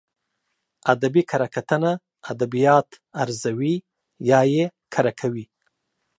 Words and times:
ادبي 0.93 1.21
کره 1.31 1.47
کتنه 1.55 1.91
ادبيات 2.31 2.89
ارزوي 3.21 3.75
يا 4.29 4.41
يې 4.53 4.65
کره 4.93 5.11
کوي. 5.19 5.45